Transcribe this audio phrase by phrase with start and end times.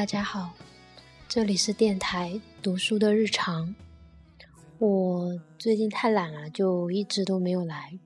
[0.00, 0.54] 大家好，
[1.28, 3.74] 这里是电台读书的日常。
[4.78, 7.98] 我最近太懒了，就一直都没有来。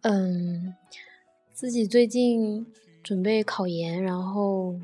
[0.00, 0.74] 嗯，
[1.52, 2.66] 自己最近
[3.02, 4.74] 准备考研，然后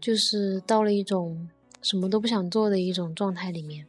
[0.00, 1.48] 就是到了一种
[1.80, 3.86] 什么都不想做的一种状态里面，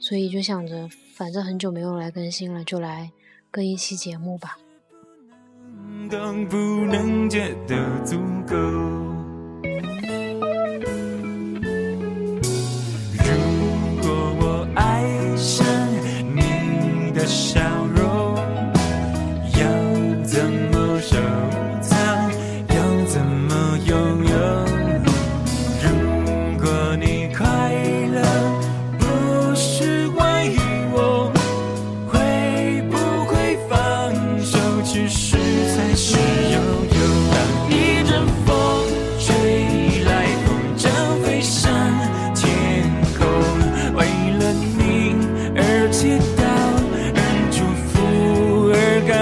[0.00, 3.12] 所以就想着，反正很久没有来更新了，就来
[3.48, 4.58] 更一期节目吧。
[6.10, 8.56] 当不能借的足够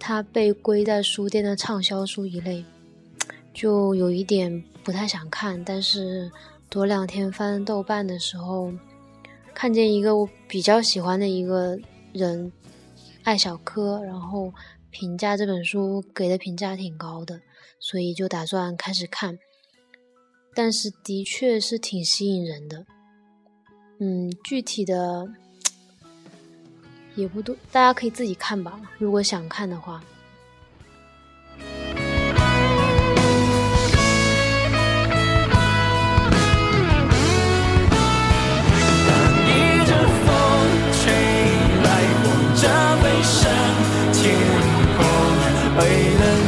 [0.00, 2.64] 它被归在书店的畅销书一类，
[3.54, 5.62] 就有一点不太想看。
[5.62, 6.32] 但是
[6.68, 8.72] 多两天翻豆瓣的时候，
[9.54, 11.78] 看见一个我比较喜欢的一个
[12.12, 12.50] 人。
[13.22, 14.50] 艾小柯，然后
[14.88, 17.42] 评价这本书给的评价挺高的，
[17.78, 19.38] 所以就打算开始看。
[20.54, 22.86] 但是的确是挺吸引人的，
[23.98, 25.28] 嗯，具体的
[27.20, 30.00] 也不多，大家可以自己看吧，如果想看的话。
[45.78, 46.39] 为了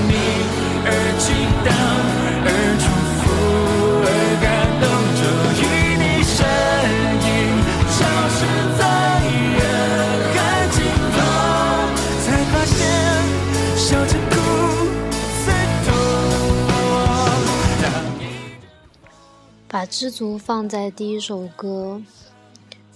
[19.72, 22.02] 把知足放在第一首歌，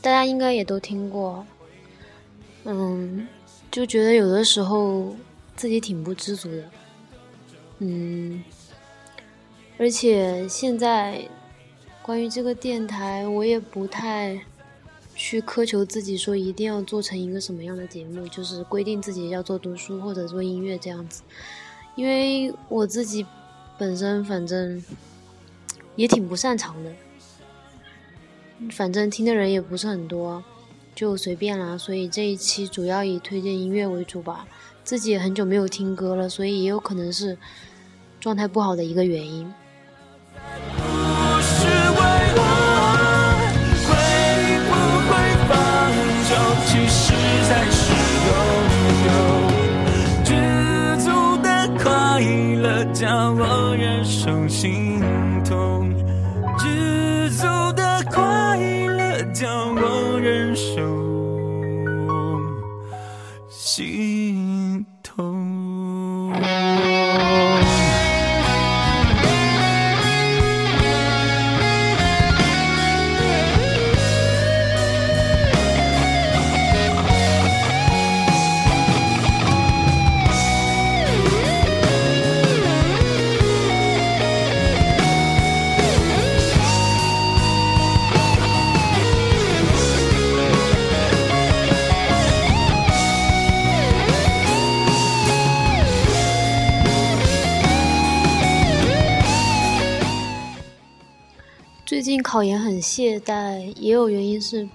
[0.02, 1.46] 大家应该也都听过。
[2.64, 3.26] 嗯，
[3.70, 5.16] 就觉得有的时候
[5.56, 6.64] 自己挺不知足的。
[7.78, 8.44] 嗯，
[9.78, 11.26] 而且现在
[12.02, 14.38] 关于这个电台，我也不太
[15.14, 21.22] 去苛求自己说一定要做成一个什么样的节目，就是规定自己要做读书或者做音乐这样子，
[21.94, 23.24] 因为我自己
[23.78, 24.84] 本身反正。
[25.96, 26.92] 也挺不擅长的，
[28.70, 30.44] 反正听的人也不是很多，
[30.94, 31.76] 就随便啦。
[31.76, 34.46] 所以这一期主要以推荐音乐为主吧。
[34.84, 37.36] 自己也很久没有听歌了，所以也有可能是
[38.20, 39.52] 状态不好的一个原因。
[102.26, 104.68] 考研很懈怠，也有原因是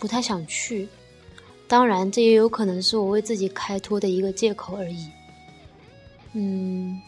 [0.00, 0.88] 不太想去。
[1.68, 5.08] 当然，这也有可能是我为自己开脱的一个借口而已。
[6.32, 7.00] 嗯，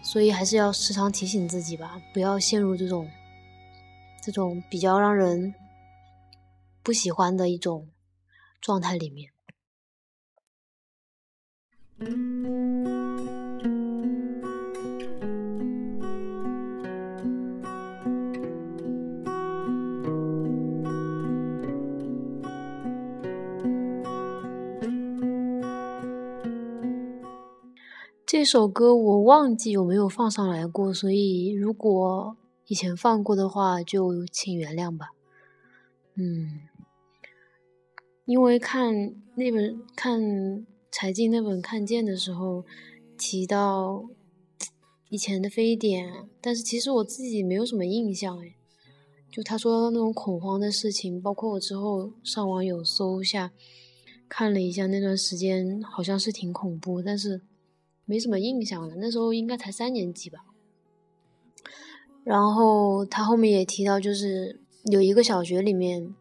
[0.00, 3.10] 所以还是要时常提醒自己吧，不要陷入这种
[4.22, 5.52] 这种比较让人
[6.84, 7.88] 不喜欢的一种
[8.60, 9.32] 状态里面。
[28.42, 32.36] 这首歌我忘记有没有放上来过，所以如果
[32.66, 35.10] 以前放过的话，就请原谅吧。
[36.16, 36.62] 嗯，
[38.24, 42.64] 因为看那本看柴静那本《看见》的时候
[43.16, 44.06] 提到
[45.08, 48.56] 以前的非典，但是其实我自己没有什么印象哎。
[49.30, 53.52] 就他说那种恐慌的事情，包括我之后上网有搜一下，
[54.28, 57.40] 看了一下那段时间，好像是挺恐怖，但是
[58.04, 58.94] 没什么印象了。
[58.96, 60.40] 那时候应该才三年级吧。
[62.24, 66.14] 然后他后面也提到，就是有一个小学里面，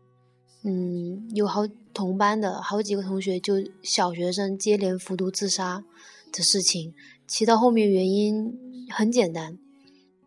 [0.63, 5.83] 嗯，有好同班的好几个同学，就小学生接连服毒自杀
[6.31, 6.93] 的事情。
[7.27, 8.57] 提到后面原因
[8.89, 9.57] 很简单，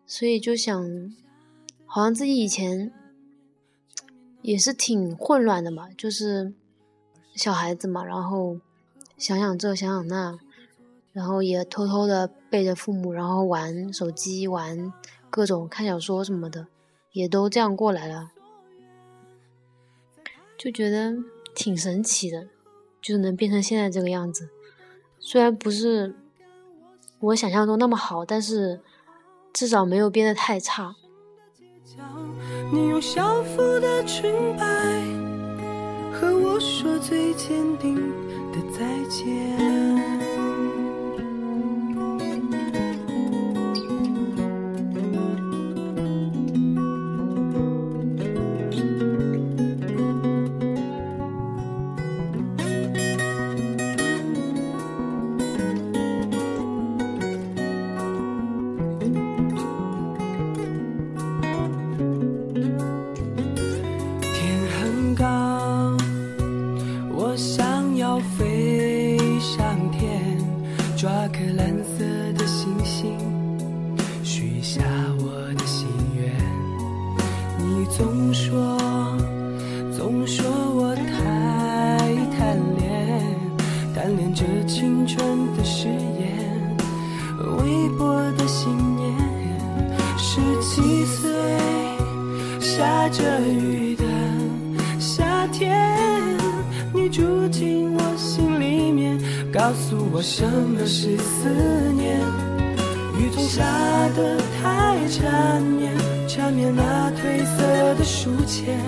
[0.07, 1.15] 所以就想。
[1.87, 2.93] 好像自己以前
[4.43, 6.53] 也是挺混乱的嘛，就是
[7.37, 8.59] 小孩子嘛，然后
[9.17, 10.37] 想想这想想那，
[11.15, 14.93] 然后也偷偷的背着父母，然后玩手机，玩
[15.31, 16.67] 各种看小说什么的，
[17.13, 18.33] 也都这样过来了，
[20.59, 21.15] 就觉得
[21.55, 22.49] 挺神奇的，
[23.01, 24.49] 就是能变成现在这个样子。
[25.21, 26.17] 虽然不是
[27.21, 28.81] 我想象中那么好，但是
[29.53, 30.97] 至少没有变得太差。
[32.73, 34.65] 你用校服的裙摆
[36.13, 37.95] 和我说最坚定
[38.51, 40.34] 的再见。
[100.55, 101.49] 什么是思
[101.97, 102.17] 念，
[103.19, 103.65] 雨中下
[104.15, 105.93] 得太缠绵，
[106.29, 108.79] 缠绵那褪色的书签，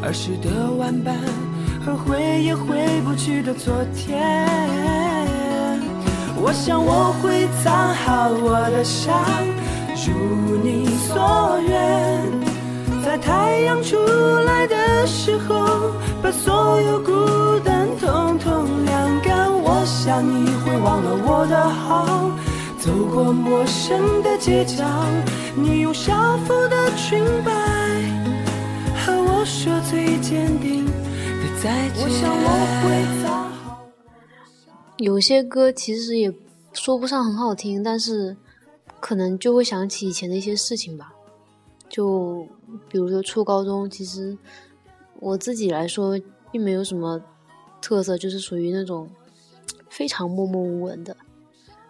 [0.00, 1.16] 儿时的玩伴
[1.84, 4.22] 和回也回不去的昨天。
[6.36, 9.12] 我想我会藏好我的伤，
[10.06, 13.96] 如你所愿，在太阳出
[14.46, 15.90] 来的时候，
[16.22, 19.50] 把所有孤单统统晾干。
[19.64, 22.30] 我想你会忘了我的好，
[22.78, 24.82] 走过陌生的街角，
[25.54, 27.52] 你用校服的裙摆
[28.96, 32.02] 和我说最坚定的再见。
[32.02, 32.48] 我想我
[32.82, 32.92] 会。
[34.96, 36.32] 有些歌其实也
[36.72, 38.34] 说不上很好听，但是
[38.98, 41.12] 可能就会想起以前的一些事情吧。
[41.90, 42.46] 就
[42.88, 44.38] 比如说初高中，其实
[45.20, 46.18] 我自己来说
[46.50, 47.20] 并没有什么
[47.82, 49.06] 特色，就是属于那种。
[49.88, 51.16] 非常默默无闻的，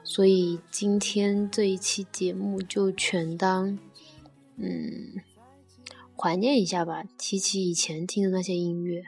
[0.02, 3.78] 所以今天这一期节目就全当，
[4.56, 5.22] 嗯，
[6.16, 9.04] 怀念一下吧，提起以前听的那些音乐。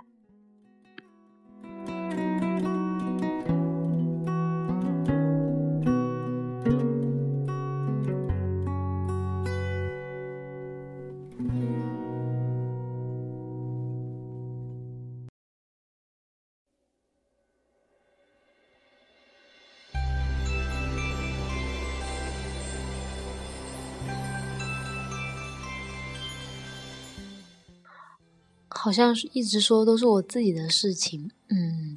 [28.85, 31.97] 好像是一直说都是我自己的事情，嗯，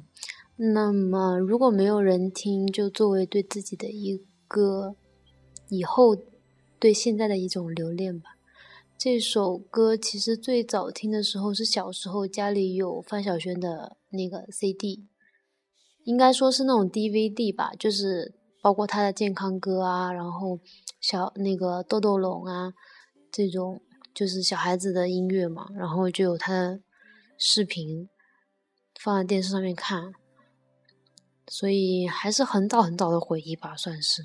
[0.56, 4.96] 那么如果没有人听，就作为对自己的一个
[5.68, 6.16] 以后
[6.78, 8.38] 对现在的一种留恋吧。
[8.96, 15.04] 这首歌其实最早听的时候是小时候家里有范晓萱的那个 CD，
[16.04, 20.58] 应该说是那种 DVD 吧，就是包括她的健康歌啊，然后
[21.02, 22.72] 小那个豆豆龙啊
[23.30, 23.82] 这种。
[24.18, 26.80] 就是小孩子的音乐嘛，然后就有他的
[27.38, 28.08] 视频
[29.00, 30.12] 放在电视上面看，
[31.46, 34.24] 所以还是很早很早的回忆吧，算是。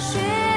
[0.00, 0.49] 雪。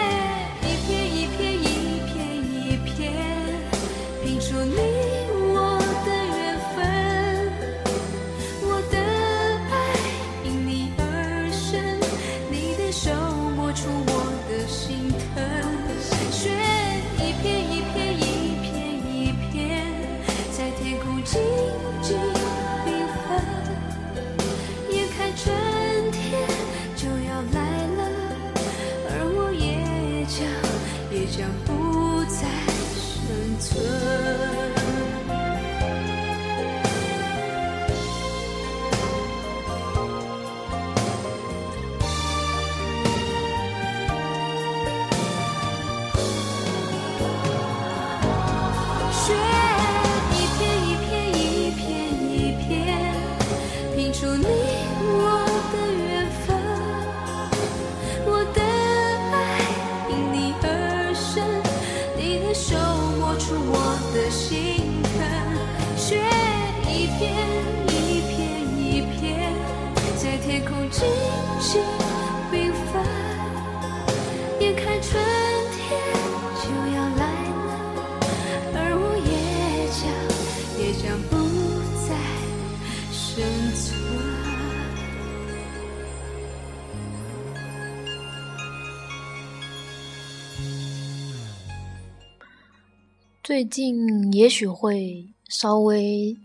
[93.43, 96.37] 最近也许会稍微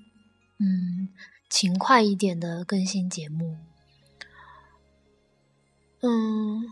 [0.58, 1.08] 嗯
[1.48, 3.56] 勤快一点的更新节目。
[6.00, 6.64] 嗯，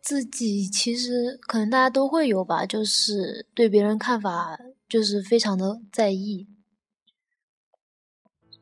[0.00, 4.58] 自己其实可能大家都会有吧，就是对别人看法
[4.88, 6.48] 就是非常的在意。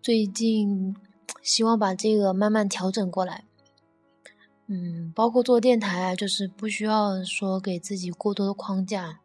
[0.03, 0.95] 最近
[1.41, 3.45] 希望把这个慢慢调整过来。
[4.67, 9.20] 嗯，包括做电台啊，就是不需要说给自己过多的框架。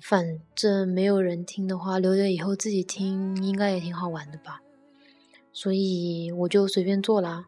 [0.00, 4.62] 反正没有人听的话，留着以后自己听，应该也挺好玩的吧。
[5.52, 7.46] 所以我就随便做啦。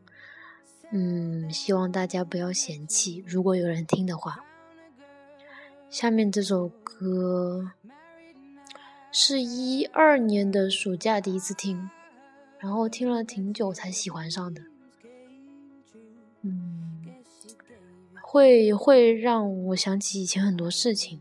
[0.90, 4.44] 嗯，希望大家不要嫌弃，如果有人听的话。
[5.88, 7.72] 下面这首歌
[9.10, 11.90] 是一二年的暑假第一次听，
[12.58, 14.62] 然后听了挺久才喜欢上的。
[16.40, 17.04] 嗯，
[18.22, 21.20] 会会让我想起以前很多事情。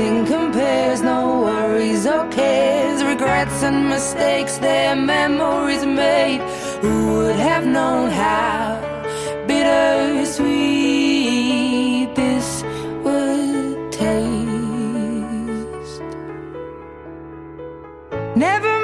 [0.00, 6.40] Nothing compares, no worries or cares, regrets and mistakes, their memories made.
[6.80, 8.80] Who would have known how
[9.46, 10.38] bittersweet
[12.14, 12.64] this
[13.04, 14.40] would taste?
[18.34, 18.79] Never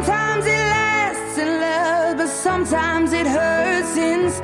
[0.00, 4.40] sometimes it lasts in love, but sometimes it hurts instead.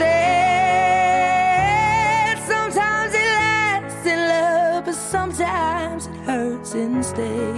[2.46, 7.56] Sometimes it lasts in love, but sometimes it hurts instead.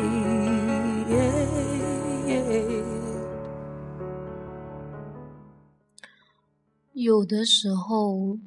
[6.93, 8.39] 有的时候，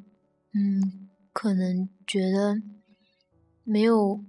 [0.53, 2.61] 嗯，可能觉得
[3.65, 4.23] 没有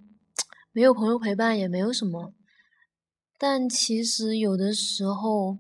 [0.72, 2.32] 没有朋友陪伴也没有什么，
[3.44, 5.58] 但其实有的时候，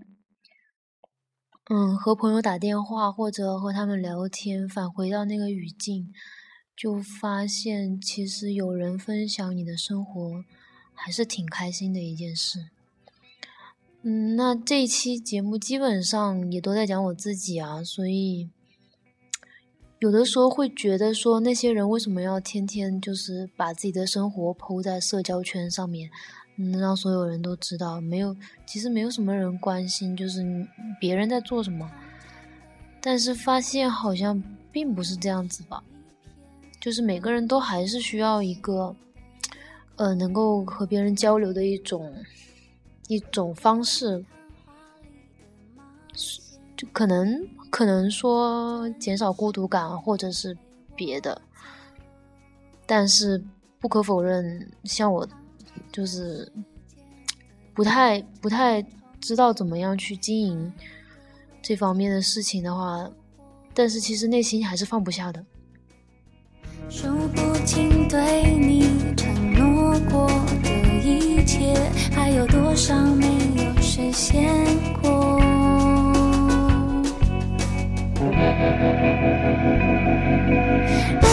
[1.68, 6.12] 嗯，和朋友打电话或者和他们聊天，返回到那个语境，
[6.76, 10.44] 就发现其实有人分享你的生活，
[10.94, 12.66] 还是挺开心的一件事。
[14.02, 18.48] 嗯，那这一期节目基本上也都在讲我自己啊，所以
[19.98, 26.08] 有的时候会觉得说，那些人为什么要天天就是把自己的生活抛在社交圈上面，
[26.62, 28.00] 嗯，让所有人都知道？
[28.00, 30.44] 没有，其实没有什么人关心，就是
[31.00, 31.90] 别人在做什么。
[33.00, 35.82] 但是发现好像并不是这样子吧，
[36.80, 38.94] 就是每个人都还是需要一个，
[39.96, 42.14] 呃，能够和别人交流的一种。
[43.08, 44.24] 一种方式，
[46.74, 50.56] 就可能可能说减少孤独感，或者是
[50.96, 51.38] 别的。
[52.86, 53.42] 但是
[53.78, 55.28] 不可否认，像我
[55.92, 56.50] 就是
[57.74, 58.82] 不太不太
[59.20, 60.72] 知道怎么样去经营
[61.60, 63.08] 这方面的事情的话，
[63.74, 65.44] 但是其实内心还是放不下的。
[66.88, 70.26] 数不清对你承诺过
[70.62, 70.70] 的
[71.04, 71.74] 一切，
[72.10, 73.26] 还有多少没
[73.62, 74.50] 有实现
[75.00, 75.38] 过？
[81.20, 81.26] 不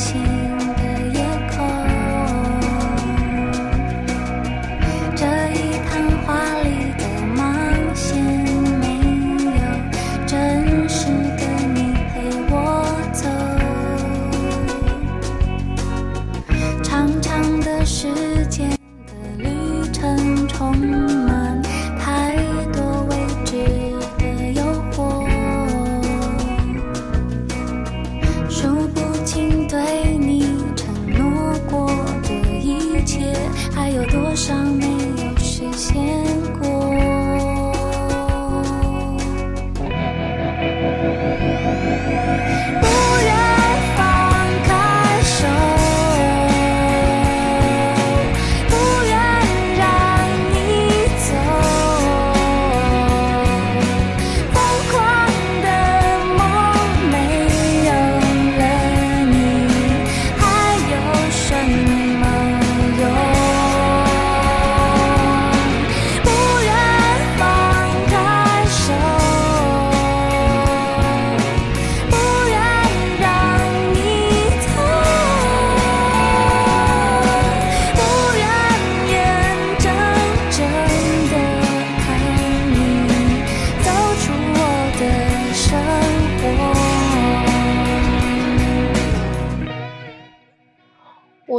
[0.00, 0.29] 心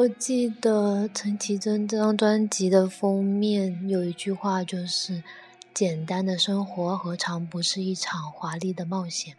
[0.02, 5.22] 我记得陈绮贞这张专辑的封面有一句话，就是
[5.76, 9.36] “简单的生活何尝不是一场华丽的冒险”，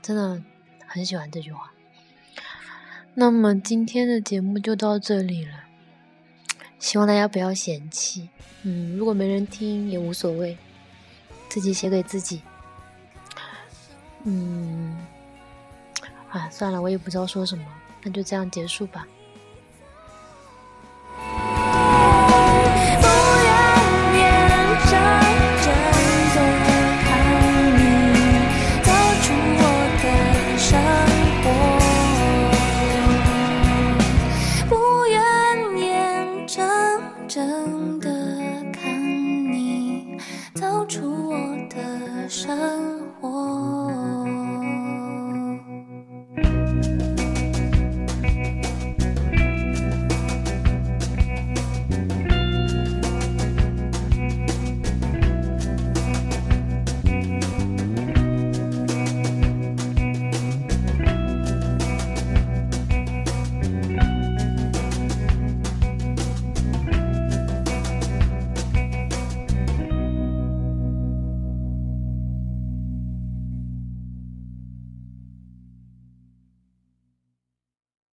[0.00, 0.40] 真的
[0.86, 1.72] 很喜欢这句话。
[3.14, 5.64] 那么今天的节目就到这里了，
[6.78, 8.28] 希望大家不要嫌弃。
[8.62, 10.56] 嗯，如果没人听也无所谓，
[11.48, 12.40] 自己写给自己。
[14.22, 14.96] 嗯，
[16.30, 17.64] 啊，算了，我也不知道说什么，
[18.04, 19.04] 那就这样结束吧。